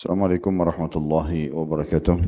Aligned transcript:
Assalamualaikum 0.00 0.56
warahmatullahi 0.56 1.52
wabarakatuh. 1.52 2.24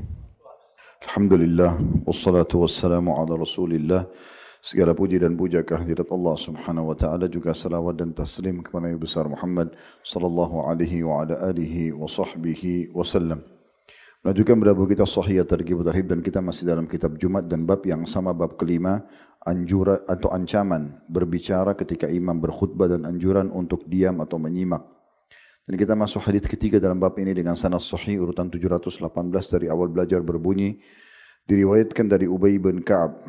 Alhamdulillah 1.08 1.80
wassalatu 2.04 2.60
wassalamu 2.60 3.16
ala 3.16 3.32
Rasulillah. 3.32 4.12
Segala 4.60 4.92
puji 4.92 5.16
dan 5.16 5.32
puja 5.40 5.64
kehadirat 5.64 6.04
Allah 6.12 6.36
Subhanahu 6.36 6.92
wa 6.92 6.96
taala 7.00 7.32
juga 7.32 7.56
salawat 7.56 7.96
dan 7.96 8.12
taslim 8.12 8.60
kepada 8.60 8.92
Nabi 8.92 9.00
besar 9.00 9.24
Muhammad 9.24 9.72
sallallahu 10.04 10.68
alaihi 10.68 11.00
wa 11.00 11.24
ala 11.24 11.48
alihi 11.48 11.96
wa 11.96 12.04
sahbihi 12.04 12.92
wasallam. 12.92 13.40
Melanjutkan 14.20 14.60
buku 14.76 14.92
kita 14.92 15.08
Sahih 15.08 15.40
Targhib 15.40 15.80
Tarhib 15.80 16.12
dan 16.12 16.20
kita 16.20 16.44
masih 16.44 16.68
dalam 16.68 16.84
kitab 16.84 17.16
Jumat 17.16 17.48
dan 17.48 17.64
bab 17.64 17.80
yang 17.88 18.04
sama 18.04 18.36
bab 18.36 18.60
kelima 18.60 19.00
anjuran 19.48 19.96
atau 20.12 20.28
ancaman 20.28 21.00
berbicara 21.08 21.72
ketika 21.72 22.04
imam 22.04 22.36
berkhutbah 22.36 22.92
dan 22.92 23.08
anjuran 23.08 23.48
untuk 23.48 23.88
diam 23.88 24.20
atau 24.20 24.36
menyimak. 24.36 24.84
Dan 25.67 25.75
kita 25.75 25.99
masuk 25.99 26.23
hadis 26.23 26.47
ketiga 26.47 26.79
dalam 26.79 26.95
bab 26.95 27.11
ini 27.19 27.35
dengan 27.35 27.59
sanad 27.59 27.83
sahih 27.83 28.23
urutan 28.23 28.47
718 28.47 29.03
dari 29.51 29.67
awal 29.67 29.91
belajar 29.91 30.23
berbunyi 30.23 30.79
diriwayatkan 31.43 32.07
dari 32.07 32.23
Ubay 32.23 32.55
bin 32.55 32.79
Ka'ab 32.79 33.19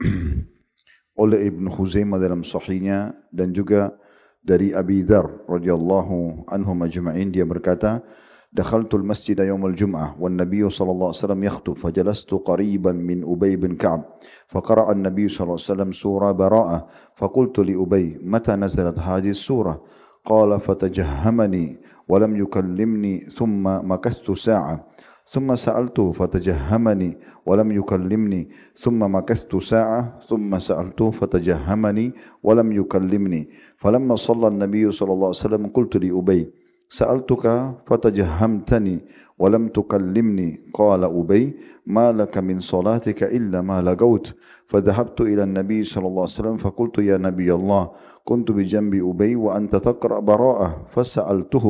oleh 1.23 1.49
Ibn 1.49 1.65
Khuzaimah 1.65 2.21
dalam 2.21 2.45
sahihnya 2.45 3.17
dan 3.33 3.49
juga 3.57 3.97
dari 4.45 4.69
Abi 4.69 5.01
Dhar 5.01 5.25
radhiyallahu 5.49 6.45
anhu 6.45 6.71
majma'in 6.77 7.33
dia 7.33 7.43
berkata 7.43 8.05
دخلت 8.53 8.93
المسجد 8.93 9.39
يوم 9.39 9.65
الجمعة 9.65 10.15
والنبي 10.19 10.69
صلى 10.69 10.91
الله 10.91 11.07
عليه 11.07 11.17
وسلم 11.17 11.43
يخطب 11.43 11.77
فجلست 11.77 12.33
قريبا 12.33 12.91
من 12.91 13.23
أبي 13.23 13.55
بن 13.55 13.75
كعب 13.75 14.05
فقرأ 14.47 14.91
النبي 14.91 15.29
صلى 15.29 15.43
الله 15.45 15.61
عليه 15.61 15.73
وسلم 15.73 15.91
سورة 15.91 16.31
براءة 16.31 16.87
فقلت 17.15 17.59
لأبي 17.59 18.19
متى 18.23 18.55
نزلت 18.55 18.99
هذه 18.99 19.29
السورة 19.29 19.83
قال 20.25 20.59
فتجهمني 20.59 21.77
ولم 22.09 22.35
يكلمني 22.35 23.19
ثم 23.19 23.63
مكثت 23.91 24.31
ساعة 24.31 24.85
ثم 25.29 25.55
سألته 25.55 26.11
فتجهمني 26.11 27.17
ولم 27.45 27.71
يكلمني 27.71 28.49
ثم 28.75 29.15
مكثت 29.15 29.55
ساعة 29.55 30.19
ثم 30.29 30.59
سألته 30.59 31.11
فتجهمني 31.11 32.13
ولم 32.43 32.71
يكلمني 32.71 33.49
فلما 33.77 34.15
صلى 34.15 34.47
النبي 34.47 34.91
صلى 34.91 35.11
الله 35.13 35.27
عليه 35.27 35.37
وسلم 35.45 35.67
قلت 35.67 35.97
لأبي 35.97 36.51
سألتك 36.88 37.74
فتجهمتني 37.86 38.96
ولم 39.38 39.68
تكلمني. 39.68 40.70
قال 40.74 41.04
أبي 41.04 41.56
ما 41.86 42.12
لك 42.12 42.38
من 42.38 42.60
صلاتك 42.60 43.22
إلا 43.22 43.60
ما 43.60 43.82
لقوت. 43.82 44.34
فذهبت 44.68 45.20
إلى 45.20 45.42
النبي 45.42 45.84
صلى 45.84 46.06
الله 46.06 46.22
عليه 46.22 46.38
وسلم 46.40 46.56
فقلت 46.56 46.98
يا 46.98 47.16
نبي 47.16 47.54
الله 47.54 47.90
كنت 48.24 48.50
بجنب 48.50 48.94
أبي 48.94 49.36
وأنت 49.36 49.76
تقرأ 49.76 50.20
براءة. 50.20 50.86
فسألته 50.90 51.66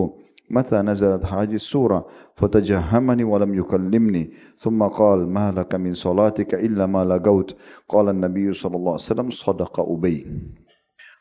متى 0.51 0.83
نزلت 0.83 1.25
هذه 1.25 1.55
السورة؟ 1.55 2.06
فتجهمني 2.37 3.25
ولم 3.25 3.55
يكلمني. 3.55 4.25
ثم 4.59 4.83
قال 4.83 5.28
ما 5.28 5.53
لك 5.53 5.75
من 5.75 5.95
صلاتك 5.95 6.55
إلا 6.55 6.87
ما 6.87 7.05
لقوت. 7.05 7.56
قال 7.89 8.09
النبي 8.09 8.53
صلى 8.53 8.77
الله 8.77 8.93
عليه 8.93 9.09
وسلم 9.11 9.31
صدق 9.31 9.81
أبي. 9.81 10.27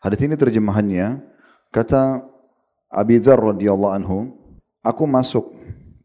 هذه 0.03 0.35
ترجمة 0.35 0.81
kata 1.73 2.21
Abi 2.93 3.17
Dhar 3.17 3.41
radhiyallahu 3.41 3.93
anhu, 3.97 4.29
aku 4.85 5.09
masuk 5.09 5.49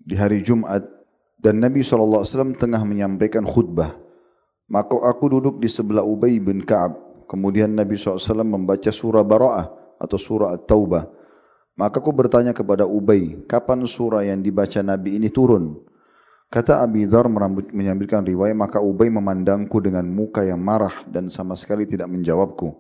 di 0.01 0.17
hari 0.17 0.41
Jumat 0.41 0.81
dan 1.37 1.61
Nabi 1.61 1.85
SAW 1.85 2.25
tengah 2.57 2.81
menyampaikan 2.81 3.45
khutbah. 3.45 3.93
Maka 4.73 4.97
aku 4.97 5.37
duduk 5.37 5.61
di 5.61 5.69
sebelah 5.69 6.01
Ubay 6.01 6.41
bin 6.41 6.65
Ka'ab. 6.65 6.97
Kemudian 7.29 7.77
Nabi 7.77 8.01
SAW 8.01 8.41
membaca 8.41 8.89
surah 8.89 9.21
Bara'ah 9.21 9.69
atau 10.01 10.17
surah 10.17 10.57
At-Taubah. 10.57 11.05
Maka 11.77 12.01
aku 12.01 12.09
bertanya 12.09 12.57
kepada 12.57 12.89
Ubay, 12.89 13.37
kapan 13.45 13.85
surah 13.85 14.25
yang 14.25 14.41
dibaca 14.41 14.81
Nabi 14.81 15.21
ini 15.21 15.29
turun? 15.29 15.85
Kata 16.49 16.81
Abi 16.81 17.05
Dhar 17.05 17.29
menyambutkan 17.29 18.25
riwayat, 18.25 18.57
maka 18.57 18.81
Ubay 18.81 19.13
memandangku 19.13 19.77
dengan 19.85 20.09
muka 20.09 20.41
yang 20.41 20.65
marah 20.65 21.05
dan 21.05 21.29
sama 21.29 21.53
sekali 21.53 21.85
tidak 21.85 22.09
menjawabku. 22.09 22.73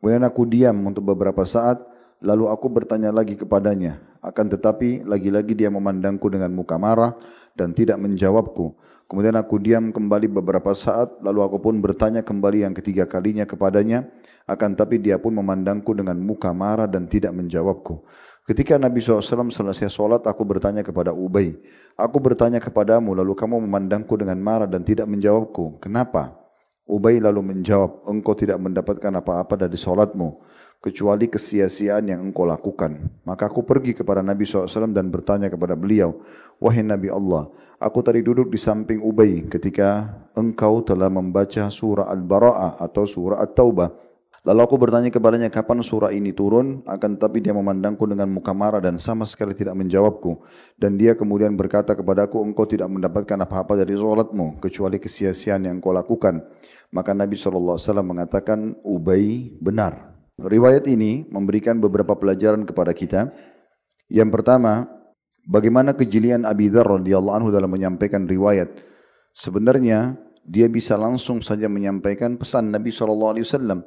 Kemudian 0.00 0.24
aku 0.24 0.48
diam 0.48 0.88
untuk 0.88 1.04
beberapa 1.12 1.44
saat, 1.44 1.91
Lalu 2.22 2.46
aku 2.46 2.70
bertanya 2.70 3.10
lagi 3.10 3.34
kepadanya, 3.34 3.98
akan 4.22 4.54
tetapi 4.54 5.02
lagi-lagi 5.02 5.58
dia 5.58 5.74
memandangku 5.74 6.30
dengan 6.30 6.54
muka 6.54 6.78
marah 6.78 7.18
dan 7.58 7.74
tidak 7.74 7.98
menjawabku. 7.98 8.78
Kemudian 9.10 9.34
aku 9.34 9.58
diam 9.58 9.90
kembali 9.90 10.30
beberapa 10.30 10.70
saat, 10.70 11.18
lalu 11.20 11.42
aku 11.42 11.58
pun 11.58 11.82
bertanya 11.82 12.22
kembali 12.22 12.62
yang 12.62 12.72
ketiga 12.78 13.10
kalinya 13.10 13.42
kepadanya, 13.42 14.06
akan 14.46 14.78
tapi 14.78 15.02
dia 15.02 15.18
pun 15.18 15.34
memandangku 15.34 15.90
dengan 15.98 16.14
muka 16.22 16.54
marah 16.54 16.86
dan 16.86 17.10
tidak 17.10 17.34
menjawabku. 17.34 18.06
Ketika 18.46 18.78
Nabi 18.78 19.02
SAW 19.02 19.50
selesai 19.50 19.90
sholat, 19.90 20.22
aku 20.22 20.46
bertanya 20.46 20.86
kepada 20.86 21.10
Ubay, 21.10 21.58
aku 21.98 22.22
bertanya 22.22 22.62
kepadamu, 22.62 23.18
lalu 23.18 23.34
kamu 23.34 23.66
memandangku 23.66 24.14
dengan 24.14 24.38
marah 24.38 24.70
dan 24.70 24.86
tidak 24.86 25.10
menjawabku. 25.10 25.82
Kenapa? 25.82 26.38
Ubay 26.86 27.18
lalu 27.18 27.52
menjawab, 27.52 28.06
engkau 28.06 28.38
tidak 28.38 28.62
mendapatkan 28.62 29.10
apa-apa 29.10 29.58
dari 29.58 29.74
sholatmu 29.74 30.52
kecuali 30.82 31.30
kesia-siaan 31.30 32.10
yang 32.10 32.20
engkau 32.20 32.42
lakukan. 32.42 33.06
Maka 33.22 33.46
aku 33.46 33.62
pergi 33.62 33.94
kepada 33.94 34.18
Nabi 34.18 34.42
SAW 34.42 34.90
dan 34.90 35.08
bertanya 35.14 35.46
kepada 35.46 35.78
beliau, 35.78 36.18
Wahai 36.58 36.82
Nabi 36.82 37.06
Allah, 37.06 37.46
aku 37.78 38.02
tadi 38.02 38.18
duduk 38.18 38.50
di 38.50 38.58
samping 38.58 38.98
Ubay 38.98 39.46
ketika 39.46 40.10
engkau 40.34 40.82
telah 40.82 41.06
membaca 41.06 41.70
surah 41.70 42.10
Al-Bara'ah 42.10 42.82
atau 42.82 43.06
surah 43.06 43.38
At-Taubah. 43.46 44.10
Lalu 44.42 44.58
aku 44.58 44.74
bertanya 44.74 45.06
kepadanya 45.06 45.46
kapan 45.54 45.86
surah 45.86 46.10
ini 46.10 46.34
turun, 46.34 46.82
akan 46.82 47.14
tapi 47.14 47.38
dia 47.38 47.54
memandangku 47.54 48.02
dengan 48.10 48.26
muka 48.26 48.50
marah 48.50 48.82
dan 48.82 48.98
sama 48.98 49.22
sekali 49.22 49.54
tidak 49.54 49.78
menjawabku. 49.78 50.42
Dan 50.74 50.98
dia 50.98 51.14
kemudian 51.14 51.54
berkata 51.54 51.94
kepadaku, 51.94 52.42
engkau 52.42 52.66
tidak 52.66 52.90
mendapatkan 52.90 53.38
apa-apa 53.38 53.78
dari 53.78 53.94
sholatmu, 53.94 54.58
kecuali 54.58 54.98
kesia-siaan 54.98 55.70
yang 55.70 55.78
engkau 55.78 55.94
lakukan. 55.94 56.42
Maka 56.90 57.14
Nabi 57.14 57.38
SAW 57.38 57.78
mengatakan, 58.02 58.74
Ubay 58.82 59.54
benar. 59.62 60.11
Riwayat 60.42 60.90
ini 60.90 61.22
memberikan 61.30 61.78
beberapa 61.78 62.18
pelajaran 62.18 62.66
kepada 62.66 62.90
kita. 62.90 63.30
Yang 64.10 64.30
pertama, 64.34 64.90
bagaimana 65.46 65.94
kejelian 65.94 66.42
Abi 66.42 66.66
Dhar 66.66 66.86
radhiyallahu 66.98 67.36
anhu 67.38 67.48
dalam 67.54 67.70
menyampaikan 67.70 68.26
riwayat. 68.26 68.74
Sebenarnya 69.30 70.18
dia 70.42 70.66
bisa 70.66 70.98
langsung 70.98 71.38
saja 71.40 71.70
menyampaikan 71.70 72.34
pesan 72.34 72.74
Nabi 72.74 72.90
SAW 72.90 73.86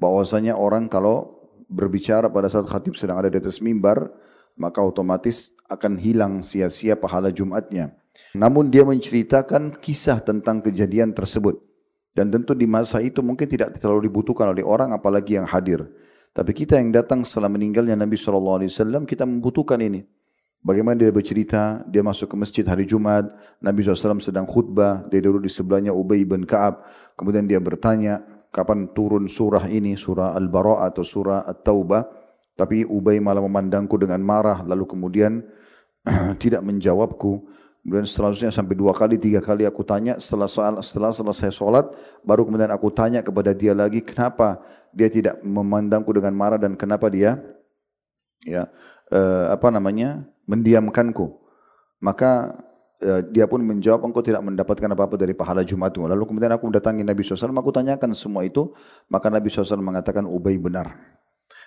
bahwasanya 0.00 0.56
orang 0.56 0.88
kalau 0.88 1.36
berbicara 1.68 2.32
pada 2.32 2.48
saat 2.48 2.66
khatib 2.66 2.96
sedang 2.96 3.20
ada 3.20 3.28
di 3.28 3.38
atas 3.38 3.60
mimbar 3.60 4.10
maka 4.58 4.82
otomatis 4.82 5.54
akan 5.70 6.00
hilang 6.00 6.42
sia-sia 6.42 6.98
pahala 6.98 7.30
Jumatnya. 7.30 7.94
Namun 8.34 8.68
dia 8.68 8.82
menceritakan 8.82 9.78
kisah 9.78 10.18
tentang 10.20 10.60
kejadian 10.60 11.14
tersebut. 11.14 11.69
Dan 12.10 12.28
tentu 12.28 12.58
di 12.58 12.66
masa 12.66 12.98
itu 12.98 13.22
mungkin 13.22 13.46
tidak 13.46 13.78
terlalu 13.78 14.10
dibutuhkan 14.10 14.50
oleh 14.50 14.66
orang 14.66 14.90
apalagi 14.90 15.38
yang 15.38 15.46
hadir. 15.46 15.86
Tapi 16.30 16.54
kita 16.54 16.78
yang 16.78 16.94
datang 16.94 17.26
setelah 17.26 17.50
meninggalnya 17.50 17.98
Nabi 17.98 18.14
SAW, 18.14 18.66
kita 19.06 19.26
membutuhkan 19.26 19.78
ini. 19.82 20.06
Bagaimana 20.60 21.00
dia 21.00 21.08
bercerita, 21.08 21.80
dia 21.88 22.04
masuk 22.04 22.30
ke 22.32 22.36
masjid 22.36 22.64
hari 22.68 22.84
Jumat, 22.84 23.32
Nabi 23.64 23.80
SAW 23.80 24.20
sedang 24.20 24.44
khutbah, 24.44 25.08
dia 25.08 25.24
duduk 25.24 25.48
di 25.48 25.50
sebelahnya 25.50 25.88
Ubay 25.96 26.20
bin 26.28 26.44
Ka'ab, 26.44 26.84
kemudian 27.16 27.48
dia 27.48 27.56
bertanya, 27.56 28.20
kapan 28.52 28.92
turun 28.92 29.24
surah 29.24 29.64
ini, 29.72 29.96
surah 29.96 30.36
Al-Bara' 30.36 30.84
atau 30.84 31.00
surah 31.00 31.48
At-Taubah, 31.48 32.02
tapi 32.60 32.84
Ubay 32.84 33.24
malah 33.24 33.40
memandangku 33.40 33.96
dengan 33.96 34.20
marah, 34.20 34.60
lalu 34.60 34.84
kemudian 34.84 35.40
tidak 36.42 36.60
menjawabku. 36.60 37.48
Kemudian 37.80 38.04
selanjutnya 38.04 38.52
sampai 38.52 38.76
dua 38.76 38.92
kali, 38.92 39.16
tiga 39.16 39.40
kali 39.40 39.64
aku 39.64 39.80
tanya 39.80 40.20
setelah 40.20 40.46
setelah 40.84 41.12
selesai 41.16 41.48
sholat, 41.48 41.88
baru 42.20 42.44
kemudian 42.44 42.68
aku 42.68 42.92
tanya 42.92 43.24
kepada 43.24 43.56
dia 43.56 43.72
lagi 43.72 44.04
kenapa 44.04 44.60
dia 44.92 45.08
tidak 45.08 45.40
memandangku 45.40 46.12
dengan 46.12 46.36
marah 46.36 46.60
dan 46.60 46.76
kenapa 46.76 47.08
dia 47.08 47.40
ya 48.44 48.68
eh, 49.08 49.46
apa 49.48 49.72
namanya 49.72 50.28
mendiamkanku. 50.44 51.40
Maka 52.04 52.60
eh, 53.00 53.24
dia 53.32 53.48
pun 53.48 53.64
menjawab 53.64 54.04
engkau 54.04 54.20
tidak 54.20 54.44
mendapatkan 54.44 54.88
apa-apa 54.92 55.16
dari 55.16 55.32
pahala 55.32 55.64
Jumatmu. 55.64 56.04
Lalu 56.04 56.24
kemudian 56.28 56.52
aku 56.52 56.68
mendatangi 56.68 57.00
Nabi 57.00 57.24
SAW, 57.24 57.56
aku 57.56 57.72
tanyakan 57.72 58.12
semua 58.12 58.44
itu, 58.44 58.76
maka 59.08 59.32
Nabi 59.32 59.48
SAW 59.48 59.80
mengatakan 59.80 60.28
Ubay 60.28 60.60
benar. 60.60 61.19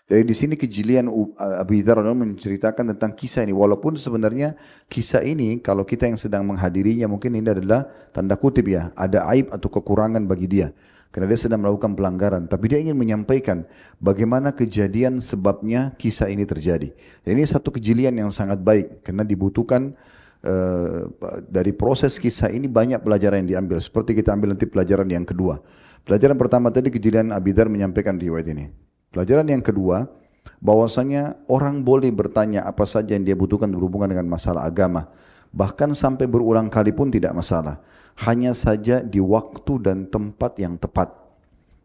Jadi 0.04 0.24
di 0.28 0.36
sini 0.36 0.54
kejelian 0.60 1.08
Abu 1.40 1.80
Dhar 1.80 2.04
menceritakan 2.04 2.92
tentang 2.92 3.16
kisah 3.16 3.48
ini. 3.48 3.56
Walaupun 3.56 3.96
sebenarnya 3.96 4.60
kisah 4.92 5.24
ini 5.24 5.64
kalau 5.64 5.88
kita 5.88 6.12
yang 6.12 6.20
sedang 6.20 6.44
menghadirinya 6.44 7.08
mungkin 7.08 7.32
ini 7.40 7.48
adalah 7.48 7.88
tanda 8.12 8.36
kutip 8.36 8.68
ya. 8.68 8.92
Ada 9.00 9.24
aib 9.32 9.56
atau 9.56 9.72
kekurangan 9.72 10.28
bagi 10.28 10.52
dia. 10.52 10.76
Karena 11.14 11.30
dia 11.30 11.40
sedang 11.40 11.64
melakukan 11.64 11.96
pelanggaran. 11.96 12.52
Tapi 12.52 12.66
dia 12.68 12.84
ingin 12.84 13.00
menyampaikan 13.00 13.64
bagaimana 14.02 14.52
kejadian 14.52 15.24
sebabnya 15.24 15.96
kisah 15.96 16.28
ini 16.28 16.44
terjadi. 16.44 16.92
Dan 17.24 17.40
ini 17.40 17.48
satu 17.48 17.72
kejelian 17.72 18.18
yang 18.18 18.34
sangat 18.34 18.60
baik. 18.60 19.08
Karena 19.08 19.24
dibutuhkan 19.24 19.96
uh, 20.44 21.08
dari 21.48 21.72
proses 21.72 22.20
kisah 22.20 22.52
ini 22.52 22.68
banyak 22.68 23.00
pelajaran 23.00 23.46
yang 23.46 23.50
diambil. 23.62 23.80
Seperti 23.80 24.20
kita 24.20 24.36
ambil 24.36 24.58
nanti 24.58 24.68
pelajaran 24.68 25.08
yang 25.08 25.24
kedua. 25.24 25.64
Pelajaran 26.04 26.36
pertama 26.36 26.68
tadi 26.74 26.92
kejadian 26.92 27.32
Abidar 27.32 27.72
menyampaikan 27.72 28.20
riwayat 28.20 28.52
ini. 28.52 28.83
Pelajaran 29.14 29.46
yang 29.46 29.62
kedua, 29.62 30.10
bahwasanya 30.58 31.38
orang 31.46 31.86
boleh 31.86 32.10
bertanya 32.10 32.66
apa 32.66 32.88
saja 32.90 33.14
yang 33.14 33.22
dia 33.22 33.38
butuhkan 33.38 33.70
berhubungan 33.70 34.10
dengan 34.10 34.26
masalah 34.26 34.66
agama. 34.66 35.06
Bahkan 35.54 35.94
sampai 35.94 36.26
berulang 36.26 36.72
kali 36.74 36.90
pun 36.90 37.14
tidak 37.14 37.38
masalah. 37.38 37.78
Hanya 38.26 38.58
saja 38.58 39.06
di 39.06 39.22
waktu 39.22 39.78
dan 39.86 40.10
tempat 40.10 40.58
yang 40.58 40.82
tepat. 40.82 41.14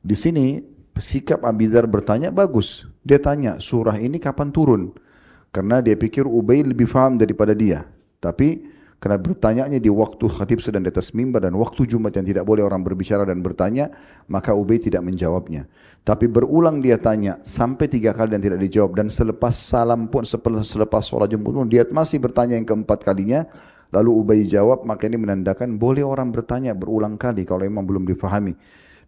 Di 0.00 0.16
sini 0.16 0.64
sikap 0.96 1.44
Abizar 1.44 1.84
bertanya 1.84 2.32
bagus. 2.32 2.88
Dia 3.04 3.20
tanya 3.20 3.60
surah 3.60 4.00
ini 4.00 4.16
kapan 4.16 4.48
turun? 4.48 4.96
Karena 5.52 5.84
dia 5.84 5.96
pikir 5.96 6.24
Ubay 6.24 6.64
lebih 6.64 6.88
faham 6.88 7.20
daripada 7.20 7.52
dia. 7.52 7.84
Tapi 8.24 8.77
karena 8.98 9.14
bertanyanya 9.14 9.78
di 9.78 9.86
waktu 9.86 10.26
khatib 10.26 10.58
sedang 10.58 10.82
di 10.82 10.90
atas 10.90 11.14
mimbar 11.14 11.46
dan 11.46 11.54
waktu 11.54 11.86
Jumat 11.86 12.18
yang 12.18 12.26
tidak 12.26 12.42
boleh 12.42 12.66
orang 12.66 12.82
berbicara 12.82 13.22
dan 13.22 13.38
bertanya, 13.46 13.94
maka 14.26 14.58
Ubay 14.58 14.82
tidak 14.82 15.06
menjawabnya. 15.06 15.70
Tapi 16.02 16.26
berulang 16.26 16.82
dia 16.82 16.98
tanya 16.98 17.38
sampai 17.46 17.86
tiga 17.86 18.10
kali 18.10 18.34
dan 18.34 18.42
tidak 18.42 18.58
dijawab 18.58 18.98
dan 18.98 19.06
selepas 19.06 19.54
salam 19.54 20.10
pun 20.10 20.26
selepas 20.26 21.06
sholat 21.06 21.30
Jumat 21.30 21.46
pun 21.46 21.70
dia 21.70 21.86
masih 21.86 22.18
bertanya 22.18 22.58
yang 22.58 22.66
keempat 22.66 23.06
kalinya. 23.06 23.46
Lalu 23.88 24.10
Ubay 24.20 24.40
jawab, 24.44 24.84
maka 24.84 25.08
ini 25.08 25.16
menandakan 25.16 25.80
boleh 25.80 26.04
orang 26.04 26.28
bertanya 26.28 26.76
berulang 26.76 27.16
kali 27.16 27.48
kalau 27.48 27.64
memang 27.64 27.88
belum 27.88 28.04
difahami. 28.04 28.52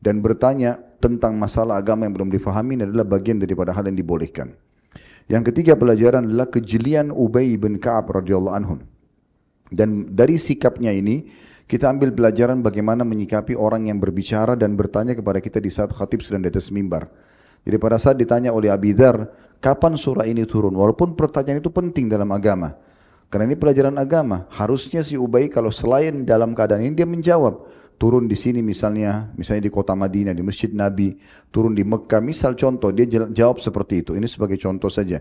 Dan 0.00 0.24
bertanya 0.24 0.80
tentang 1.02 1.36
masalah 1.36 1.76
agama 1.76 2.08
yang 2.08 2.16
belum 2.16 2.32
difahami 2.32 2.80
adalah 2.80 3.04
bagian 3.04 3.36
daripada 3.36 3.76
hal 3.76 3.84
yang 3.92 3.98
dibolehkan. 4.00 4.56
Yang 5.28 5.52
ketiga 5.52 5.76
pelajaran 5.76 6.24
adalah 6.24 6.48
kejelian 6.48 7.12
Ubay 7.12 7.60
bin 7.60 7.76
Ka'ab 7.76 8.08
radhiyallahu 8.08 8.56
anhu. 8.56 8.80
Dan 9.70 10.10
dari 10.12 10.36
sikapnya 10.36 10.90
ini, 10.90 11.30
kita 11.70 11.86
ambil 11.86 12.10
pelajaran 12.10 12.58
bagaimana 12.66 13.06
menyikapi 13.06 13.54
orang 13.54 13.86
yang 13.86 14.02
berbicara 14.02 14.58
dan 14.58 14.74
bertanya 14.74 15.14
kepada 15.14 15.38
kita 15.38 15.62
di 15.62 15.70
saat 15.70 15.94
khatib 15.94 16.26
sedang 16.26 16.42
di 16.42 16.50
atas 16.50 16.74
mimbar. 16.74 17.06
Jadi 17.62 17.76
pada 17.78 17.94
saat 17.94 18.18
ditanya 18.18 18.50
oleh 18.50 18.74
Abi 18.74 18.90
Dhar, 18.90 19.30
kapan 19.62 19.94
surah 19.94 20.26
ini 20.26 20.42
turun? 20.48 20.74
Walaupun 20.74 21.14
pertanyaan 21.14 21.62
itu 21.62 21.70
penting 21.70 22.10
dalam 22.10 22.26
agama. 22.34 22.74
Karena 23.30 23.46
ini 23.46 23.54
pelajaran 23.54 23.94
agama. 24.02 24.50
Harusnya 24.50 25.06
si 25.06 25.14
Ubay 25.14 25.46
kalau 25.46 25.70
selain 25.70 26.26
dalam 26.26 26.50
keadaan 26.50 26.82
ini 26.82 26.98
dia 26.98 27.06
menjawab. 27.06 27.62
Turun 28.00 28.24
di 28.24 28.32
sini 28.32 28.64
misalnya, 28.64 29.28
misalnya 29.36 29.68
di 29.68 29.72
kota 29.72 29.92
Madinah, 29.92 30.32
di 30.32 30.40
Masjid 30.40 30.72
Nabi, 30.72 31.20
turun 31.52 31.76
di 31.76 31.84
Mekah, 31.84 32.24
misal 32.24 32.56
contoh, 32.56 32.88
dia 32.96 33.04
jawab 33.28 33.60
seperti 33.60 34.00
itu. 34.00 34.16
Ini 34.16 34.24
sebagai 34.24 34.56
contoh 34.56 34.88
saja. 34.88 35.20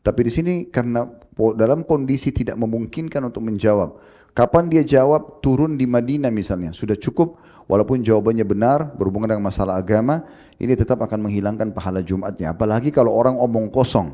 Tapi 0.00 0.20
di 0.24 0.32
sini 0.32 0.52
karena 0.72 1.04
dalam 1.52 1.84
kondisi 1.84 2.32
tidak 2.32 2.56
memungkinkan 2.56 3.28
untuk 3.28 3.44
menjawab. 3.44 4.00
Kapan 4.32 4.72
dia 4.72 4.80
jawab 4.82 5.44
turun 5.44 5.76
di 5.76 5.84
Madinah 5.84 6.32
misalnya. 6.32 6.72
Sudah 6.72 6.96
cukup 6.96 7.38
walaupun 7.68 8.00
jawabannya 8.00 8.48
benar 8.48 8.96
berhubungan 8.96 9.36
dengan 9.36 9.44
masalah 9.44 9.76
agama. 9.76 10.24
Ini 10.56 10.74
tetap 10.74 11.04
akan 11.04 11.28
menghilangkan 11.28 11.76
pahala 11.76 12.00
Jumatnya. 12.00 12.56
Apalagi 12.56 12.88
kalau 12.88 13.12
orang 13.12 13.36
omong 13.36 13.68
kosong. 13.68 14.10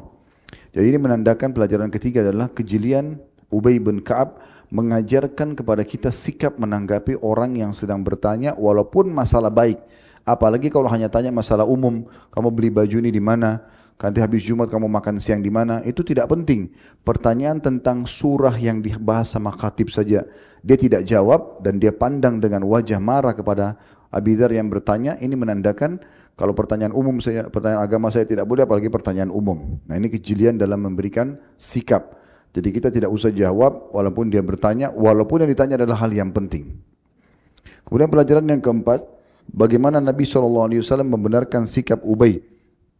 Jadi 0.75 0.87
ini 0.87 0.99
menandakan 0.99 1.55
pelajaran 1.55 1.91
ketiga 1.95 2.27
adalah 2.27 2.51
kejelian 2.51 3.23
Ubay 3.51 3.83
bin 3.83 4.01
Ka'ab 4.01 4.39
mengajarkan 4.71 5.59
kepada 5.59 5.83
kita 5.83 6.15
sikap 6.15 6.57
menanggapi 6.57 7.19
orang 7.21 7.59
yang 7.59 7.75
sedang 7.75 8.01
bertanya 8.07 8.55
walaupun 8.55 9.11
masalah 9.11 9.51
baik. 9.51 9.83
Apalagi 10.23 10.71
kalau 10.71 10.87
hanya 10.87 11.11
tanya 11.11 11.35
masalah 11.35 11.67
umum, 11.67 12.07
kamu 12.31 12.49
beli 12.55 12.71
baju 12.71 12.97
ini 13.03 13.11
di 13.11 13.19
mana, 13.19 13.59
Nanti 14.01 14.17
habis 14.25 14.49
Jumat 14.49 14.73
kamu 14.73 14.89
makan 14.89 15.21
siang 15.21 15.45
di 15.45 15.53
mana? 15.53 15.85
Itu 15.85 16.01
tidak 16.01 16.33
penting. 16.33 16.73
Pertanyaan 17.05 17.61
tentang 17.61 18.09
surah 18.09 18.57
yang 18.57 18.81
dibahas 18.81 19.29
sama 19.29 19.53
khatib 19.53 19.93
saja. 19.93 20.25
Dia 20.65 20.77
tidak 20.81 21.05
jawab 21.05 21.61
dan 21.61 21.77
dia 21.77 21.93
pandang 21.93 22.41
dengan 22.41 22.65
wajah 22.65 22.97
marah 22.97 23.37
kepada 23.37 23.77
Abidar 24.09 24.49
yang 24.57 24.73
bertanya. 24.73 25.21
Ini 25.21 25.37
menandakan 25.37 26.01
kalau 26.33 26.57
pertanyaan 26.57 26.97
umum 26.97 27.21
saya, 27.21 27.53
pertanyaan 27.53 27.85
agama 27.85 28.09
saya 28.09 28.25
tidak 28.25 28.49
boleh 28.49 28.65
apalagi 28.65 28.89
pertanyaan 28.89 29.29
umum. 29.29 29.77
Nah 29.85 30.01
ini 30.01 30.09
kejelian 30.09 30.57
dalam 30.57 30.81
memberikan 30.81 31.37
sikap. 31.61 32.17
Jadi 32.51 32.69
kita 32.75 32.91
tidak 32.91 33.11
usah 33.15 33.31
jawab 33.31 33.95
walaupun 33.95 34.27
dia 34.27 34.43
bertanya, 34.43 34.91
walaupun 34.91 35.47
yang 35.47 35.51
ditanya 35.51 35.79
adalah 35.79 36.03
hal 36.03 36.11
yang 36.11 36.35
penting. 36.35 36.83
Kemudian 37.87 38.11
pelajaran 38.11 38.47
yang 38.47 38.59
keempat, 38.59 39.07
bagaimana 39.51 40.03
Nabi 40.03 40.27
SAW 40.27 40.67
membenarkan 41.07 41.71
sikap 41.71 42.03
Ubay 42.03 42.43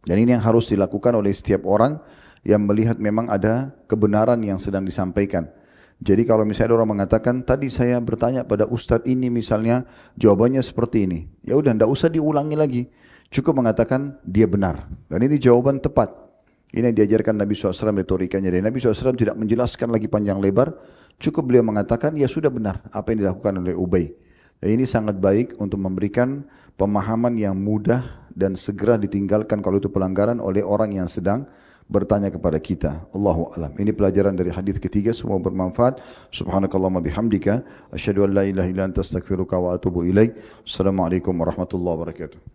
dan 0.07 0.17
ini 0.17 0.33
yang 0.33 0.41
harus 0.43 0.71
dilakukan 0.71 1.13
oleh 1.13 1.29
setiap 1.29 1.67
orang 1.69 2.01
yang 2.41 2.65
melihat 2.65 2.97
memang 2.97 3.29
ada 3.29 3.69
kebenaran 3.85 4.41
yang 4.41 4.57
sedang 4.57 4.81
disampaikan. 4.81 5.45
Jadi 6.01 6.25
kalau 6.25 6.41
misalnya 6.41 6.73
ada 6.73 6.77
orang 6.81 6.97
mengatakan, 6.97 7.45
tadi 7.45 7.69
saya 7.69 8.01
bertanya 8.01 8.41
pada 8.41 8.65
ustadz 8.65 9.05
ini 9.05 9.29
misalnya, 9.29 9.85
jawabannya 10.17 10.65
seperti 10.65 11.05
ini. 11.05 11.29
Ya 11.45 11.53
udah, 11.53 11.77
tidak 11.77 11.93
usah 11.93 12.09
diulangi 12.09 12.57
lagi. 12.57 12.81
Cukup 13.29 13.61
mengatakan 13.61 14.17
dia 14.25 14.49
benar. 14.49 14.89
Dan 15.05 15.21
ini 15.21 15.37
jawaban 15.37 15.77
tepat. 15.77 16.09
Ini 16.71 16.91
yang 16.91 16.95
diajarkan 16.95 17.35
Nabi 17.35 17.51
SAW 17.51 17.91
retorikanya. 17.99 18.47
Dan 18.47 18.63
Nabi 18.63 18.79
SAW 18.79 19.15
tidak 19.19 19.35
menjelaskan 19.35 19.91
lagi 19.91 20.07
panjang 20.07 20.39
lebar. 20.39 20.71
Cukup 21.19 21.51
beliau 21.51 21.67
mengatakan, 21.67 22.15
ya 22.15 22.31
sudah 22.31 22.47
benar 22.47 22.81
apa 22.95 23.11
yang 23.11 23.27
dilakukan 23.27 23.59
oleh 23.59 23.75
Ubay. 23.75 24.07
Dan 24.63 24.79
ini 24.79 24.85
sangat 24.87 25.19
baik 25.19 25.59
untuk 25.59 25.81
memberikan 25.83 26.47
pemahaman 26.79 27.35
yang 27.35 27.59
mudah 27.59 28.29
dan 28.31 28.55
segera 28.55 28.95
ditinggalkan 28.95 29.59
kalau 29.59 29.83
itu 29.83 29.91
pelanggaran 29.91 30.39
oleh 30.39 30.63
orang 30.63 30.95
yang 30.95 31.11
sedang 31.11 31.43
bertanya 31.91 32.31
kepada 32.31 32.55
kita. 32.55 33.03
Allahu 33.11 33.51
alam. 33.59 33.75
Ini 33.75 33.91
pelajaran 33.91 34.31
dari 34.39 34.47
hadis 34.53 34.79
ketiga 34.79 35.11
semua 35.11 35.35
bermanfaat. 35.43 35.99
Subhanakallahumma 36.31 37.03
bihamdika 37.03 37.67
asyhadu 37.91 38.23
an 38.23 38.31
la 38.31 38.43
ilaha 38.47 38.67
illa 38.71 38.87
anta 38.87 39.03
astaghfiruka 39.03 39.59
wa 39.59 39.75
atubu 39.75 40.07
ilaik. 40.07 40.39
Assalamualaikum 40.63 41.35
warahmatullahi 41.35 41.95
wabarakatuh. 41.99 42.51